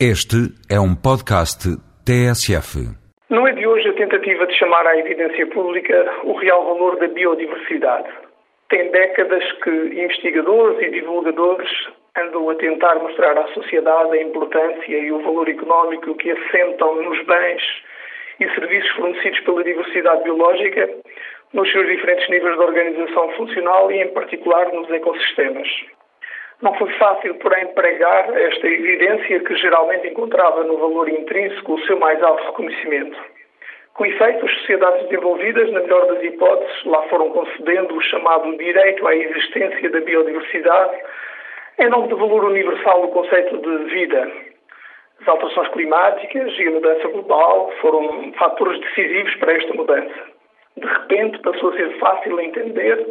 Este 0.00 0.50
é 0.68 0.74
um 0.80 0.96
podcast 0.96 1.70
TSF. 2.02 2.82
Não 3.30 3.46
é 3.46 3.52
de 3.52 3.64
hoje 3.64 3.88
a 3.88 3.92
tentativa 3.92 4.44
de 4.44 4.58
chamar 4.58 4.84
à 4.88 4.98
evidência 4.98 5.46
pública 5.46 5.94
o 6.24 6.32
real 6.34 6.64
valor 6.64 6.98
da 6.98 7.06
biodiversidade. 7.06 8.08
Tem 8.70 8.90
décadas 8.90 9.44
que 9.62 9.70
investigadores 9.70 10.82
e 10.82 10.90
divulgadores 10.90 11.70
andam 12.18 12.50
a 12.50 12.56
tentar 12.56 12.96
mostrar 12.96 13.38
à 13.38 13.46
sociedade 13.54 14.18
a 14.18 14.22
importância 14.22 14.98
e 14.98 15.12
o 15.12 15.22
valor 15.22 15.48
económico 15.48 16.16
que 16.16 16.32
assentam 16.32 17.00
nos 17.00 17.24
bens 17.26 17.62
e 18.40 18.48
serviços 18.52 18.90
fornecidos 18.96 19.38
pela 19.42 19.62
diversidade 19.62 20.24
biológica, 20.24 20.90
nos 21.52 21.70
seus 21.70 21.86
diferentes 21.86 22.28
níveis 22.28 22.56
de 22.56 22.64
organização 22.64 23.30
funcional 23.36 23.92
e, 23.92 24.02
em 24.02 24.08
particular, 24.08 24.72
nos 24.72 24.90
ecossistemas. 24.90 25.68
Não 26.64 26.72
foi 26.76 26.90
fácil, 26.92 27.34
porém, 27.34 27.66
pregar 27.74 28.34
esta 28.34 28.66
evidência 28.66 29.38
que 29.40 29.54
geralmente 29.56 30.08
encontrava 30.08 30.64
no 30.64 30.78
valor 30.78 31.10
intrínseco 31.10 31.74
o 31.74 31.80
seu 31.80 31.98
mais 31.98 32.22
alto 32.22 32.42
reconhecimento. 32.42 33.18
Com 33.92 34.06
efeito, 34.06 34.46
as 34.46 34.54
sociedades 34.60 35.02
desenvolvidas, 35.10 35.70
na 35.72 35.80
melhor 35.80 36.06
das 36.06 36.24
hipóteses, 36.24 36.84
lá 36.86 37.02
foram 37.02 37.28
concedendo 37.28 37.94
o 37.94 38.00
chamado 38.00 38.56
direito 38.56 39.06
à 39.06 39.14
existência 39.14 39.90
da 39.90 40.00
biodiversidade, 40.00 41.02
em 41.80 41.90
nome 41.90 42.08
do 42.08 42.16
valor 42.16 42.46
universal 42.46 43.02
do 43.02 43.08
conceito 43.08 43.58
de 43.58 43.84
vida. 43.90 44.32
As 45.20 45.28
alterações 45.28 45.68
climáticas 45.68 46.58
e 46.58 46.66
a 46.66 46.70
mudança 46.70 47.08
global 47.08 47.70
foram 47.82 48.32
fatores 48.38 48.80
decisivos 48.80 49.34
para 49.34 49.52
esta 49.52 49.74
mudança. 49.74 50.34
De 50.78 50.86
repente, 50.86 51.38
passou 51.40 51.74
a 51.74 51.76
ser 51.76 51.90
fácil 51.98 52.40
entender 52.40 53.06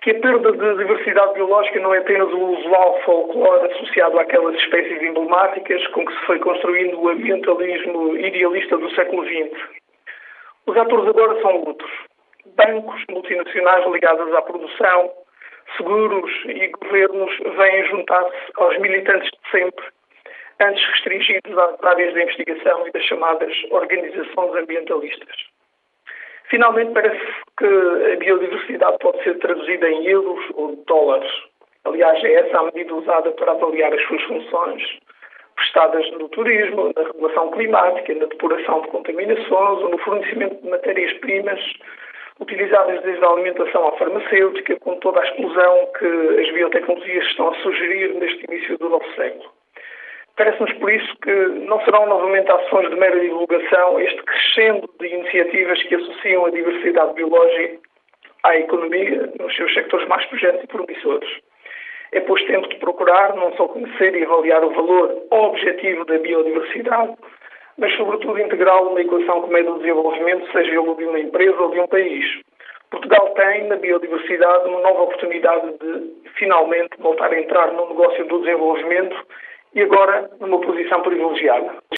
que 0.00 0.10
a 0.10 0.20
perda 0.20 0.52
de 0.52 0.76
diversidade 0.76 1.34
biológica 1.34 1.80
não 1.80 1.94
é 1.94 1.98
apenas 1.98 2.28
o 2.28 2.38
usual 2.38 3.00
folclore 3.02 3.72
associado 3.72 4.18
àquelas 4.18 4.54
espécies 4.56 5.02
emblemáticas 5.02 5.84
com 5.88 6.06
que 6.06 6.12
se 6.12 6.26
foi 6.26 6.38
construindo 6.38 7.00
o 7.00 7.08
ambientalismo 7.08 8.16
idealista 8.16 8.76
do 8.78 8.90
século 8.94 9.24
XX. 9.26 9.78
Os 10.66 10.76
atores 10.76 11.08
agora 11.08 11.40
são 11.40 11.62
outros. 11.64 11.90
Bancos 12.56 13.02
multinacionais 13.10 13.90
ligados 13.90 14.32
à 14.34 14.42
produção, 14.42 15.10
seguros 15.76 16.30
e 16.46 16.68
governos 16.68 17.36
vêm 17.56 17.84
juntar-se 17.86 18.52
aos 18.56 18.78
militantes 18.78 19.30
de 19.30 19.50
sempre, 19.50 19.84
antes 20.60 20.84
restringidos 20.90 21.58
às 21.58 21.84
áreas 21.84 22.14
da 22.14 22.22
investigação 22.22 22.86
e 22.86 22.92
das 22.92 23.02
chamadas 23.04 23.52
organizações 23.70 24.54
ambientalistas. 24.54 25.36
Finalmente, 26.50 26.92
parece 26.92 27.20
que 27.58 27.66
a 28.12 28.16
biodiversidade 28.16 28.98
pode 29.00 29.22
ser 29.22 29.38
traduzida 29.38 29.90
em 29.90 30.06
euros 30.06 30.44
ou 30.54 30.76
dólares. 30.86 31.30
Aliás, 31.84 32.22
é 32.24 32.34
essa 32.34 32.58
a 32.58 32.64
medida 32.64 32.94
usada 32.94 33.30
para 33.32 33.52
avaliar 33.52 33.92
as 33.92 34.02
suas 34.06 34.22
funções 34.22 34.82
prestadas 35.56 36.08
no 36.12 36.28
turismo, 36.28 36.92
na 36.96 37.02
regulação 37.02 37.50
climática, 37.50 38.14
na 38.14 38.26
depuração 38.26 38.80
de 38.82 38.88
contaminações 38.88 39.82
ou 39.82 39.88
no 39.88 39.98
fornecimento 39.98 40.62
de 40.62 40.70
matérias-primas 40.70 41.60
utilizadas 42.40 43.02
desde 43.02 43.24
a 43.24 43.28
alimentação 43.28 43.88
à 43.88 43.92
farmacêutica, 43.92 44.78
com 44.78 44.94
toda 44.96 45.20
a 45.20 45.24
explosão 45.24 45.88
que 45.98 46.06
as 46.40 46.52
biotecnologias 46.52 47.24
estão 47.26 47.48
a 47.48 47.54
sugerir 47.56 48.14
neste 48.14 48.44
início 48.48 48.78
do 48.78 48.88
novo 48.88 49.04
século. 49.16 49.57
Parece-nos 50.38 50.72
por 50.74 50.88
isso 50.92 51.16
que 51.20 51.34
não 51.66 51.80
serão 51.84 52.06
novamente 52.06 52.48
ações 52.48 52.88
de 52.88 52.94
mera 52.94 53.18
divulgação 53.18 53.98
este 53.98 54.22
crescendo 54.22 54.88
de 55.00 55.06
iniciativas 55.08 55.82
que 55.82 55.96
associam 55.96 56.46
a 56.46 56.50
diversidade 56.50 57.12
biológica 57.14 57.80
à 58.44 58.56
economia 58.56 59.32
nos 59.36 59.56
seus 59.56 59.74
sectores 59.74 60.06
mais 60.06 60.24
projetos 60.26 60.62
e 60.62 60.66
promissores. 60.68 61.28
É, 62.12 62.20
pois, 62.20 62.42
tempo 62.46 62.68
de 62.68 62.76
procurar 62.76 63.34
não 63.34 63.52
só 63.56 63.66
conhecer 63.66 64.14
e 64.14 64.22
avaliar 64.22 64.64
o 64.64 64.70
valor 64.70 65.26
objetivo 65.28 66.04
da 66.04 66.16
biodiversidade, 66.18 67.14
mas, 67.76 67.92
sobretudo, 67.96 68.38
integrá-lo 68.38 68.94
na 68.94 69.00
equação 69.00 69.42
que 69.42 69.52
mede 69.52 69.68
o 69.68 69.78
desenvolvimento, 69.78 70.52
seja 70.52 70.70
ele 70.70 70.94
de 70.94 71.04
uma 71.04 71.18
empresa 71.18 71.60
ou 71.60 71.70
de 71.72 71.80
um 71.80 71.88
país. 71.88 72.24
Portugal 72.90 73.34
tem, 73.34 73.64
na 73.64 73.76
biodiversidade, 73.76 74.68
uma 74.68 74.80
nova 74.82 75.02
oportunidade 75.02 75.72
de, 75.78 76.30
finalmente, 76.36 76.90
voltar 77.00 77.32
a 77.32 77.38
entrar 77.38 77.72
no 77.72 77.88
negócio 77.88 78.24
do 78.26 78.38
desenvolvimento 78.38 79.16
e 79.74 79.82
agora 79.82 80.30
numa 80.40 80.60
posição 80.60 81.02
privilegiada. 81.02 81.78